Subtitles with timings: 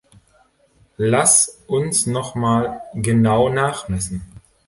[0.97, 4.23] Lass uns noch mal genau nachmessen.